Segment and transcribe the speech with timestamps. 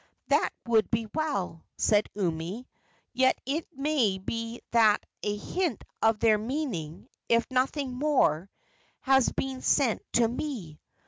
[0.29, 2.67] "That would be well," said Umi;
[3.13, 8.49] "yet it may be that a hint of their meaning, if nothing more,
[9.01, 10.79] has been sent to me.